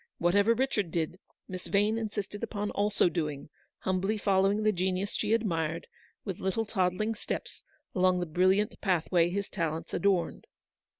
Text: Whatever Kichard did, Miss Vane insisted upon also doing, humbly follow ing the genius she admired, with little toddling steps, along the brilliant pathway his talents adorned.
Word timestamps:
Whatever 0.17 0.55
Kichard 0.55 0.89
did, 0.89 1.19
Miss 1.47 1.67
Vane 1.67 1.95
insisted 1.99 2.41
upon 2.41 2.71
also 2.71 3.07
doing, 3.07 3.49
humbly 3.81 4.17
follow 4.17 4.49
ing 4.49 4.63
the 4.63 4.71
genius 4.71 5.13
she 5.13 5.31
admired, 5.31 5.85
with 6.25 6.39
little 6.39 6.65
toddling 6.65 7.13
steps, 7.13 7.61
along 7.93 8.19
the 8.19 8.25
brilliant 8.25 8.81
pathway 8.81 9.29
his 9.29 9.47
talents 9.47 9.93
adorned. 9.93 10.47